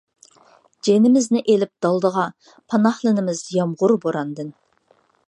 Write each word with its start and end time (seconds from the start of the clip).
جېنىمىزنى 0.87 1.41
ئېلىپ 1.53 1.71
دالدىغا، 1.87 2.25
پاناھلىنىمىز 2.73 3.45
يامغۇر، 3.59 3.95
بوراندىن. 4.07 4.51